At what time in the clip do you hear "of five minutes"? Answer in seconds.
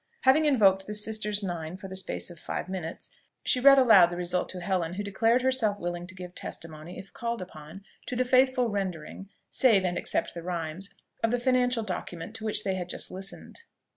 2.31-3.11